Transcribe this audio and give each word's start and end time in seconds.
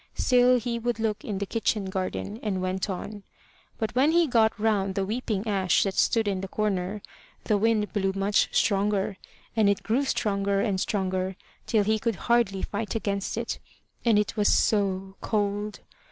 Still 0.15 0.57
he 0.59 0.79
would 0.79 0.99
look 0.99 1.23
in 1.23 1.37
the 1.37 1.45
kitchen 1.45 1.85
garden, 1.85 2.39
and 2.41 2.59
went 2.59 2.89
on. 2.89 3.21
But 3.77 3.93
when 3.93 4.13
he 4.13 4.25
got 4.25 4.57
round 4.59 4.95
the 4.95 5.05
weeping 5.05 5.45
ash 5.47 5.83
that 5.83 5.93
stood 5.93 6.27
in 6.27 6.41
the 6.41 6.47
corner, 6.47 7.03
the 7.43 7.55
wind 7.55 7.93
blew 7.93 8.11
much 8.15 8.49
stronger, 8.51 9.17
and 9.55 9.69
it 9.69 9.83
grew 9.83 10.03
stronger 10.05 10.59
and 10.59 10.81
stronger 10.81 11.35
till 11.67 11.83
he 11.83 11.99
could 11.99 12.15
hardly 12.15 12.63
fight 12.63 12.95
against 12.95 13.37
it. 13.37 13.59
And 14.03 14.17
it 14.17 14.35
was 14.35 14.51
so 14.51 15.17
cold! 15.21 15.81